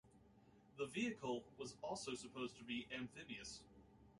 [0.79, 3.61] The vehicle was also supposed to be amphibious.